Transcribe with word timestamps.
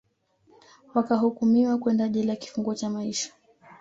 wakahukumiwa 0.93 1.77
kwenda 1.77 2.07
jela 2.09 2.35
kifungo 2.35 2.75
cha 2.75 2.89
maisha 2.89 3.31